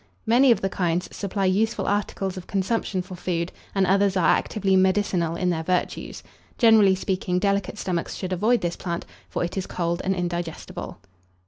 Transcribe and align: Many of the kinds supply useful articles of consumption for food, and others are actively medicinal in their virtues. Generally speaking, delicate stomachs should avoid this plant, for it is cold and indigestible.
Many 0.25 0.49
of 0.49 0.61
the 0.61 0.67
kinds 0.67 1.15
supply 1.15 1.45
useful 1.45 1.85
articles 1.85 2.35
of 2.35 2.47
consumption 2.47 3.03
for 3.03 3.13
food, 3.15 3.51
and 3.75 3.85
others 3.85 4.17
are 4.17 4.27
actively 4.35 4.75
medicinal 4.75 5.35
in 5.35 5.51
their 5.51 5.61
virtues. 5.61 6.23
Generally 6.57 6.95
speaking, 6.95 7.37
delicate 7.37 7.77
stomachs 7.77 8.15
should 8.15 8.33
avoid 8.33 8.61
this 8.61 8.75
plant, 8.75 9.05
for 9.29 9.43
it 9.43 9.57
is 9.57 9.67
cold 9.67 10.01
and 10.03 10.15
indigestible. 10.15 10.97